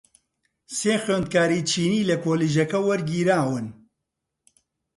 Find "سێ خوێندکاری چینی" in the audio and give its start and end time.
0.77-2.07